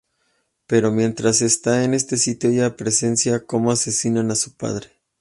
Pero 0.65 0.89
mientras 0.89 1.43
está 1.43 1.83
en 1.83 1.93
este 1.93 2.17
sitio, 2.17 2.49
ella 2.49 2.75
presencia 2.75 3.45
como 3.45 3.69
asesinan 3.71 4.31
a 4.31 4.35
su 4.35 4.57
padre. 4.57 4.89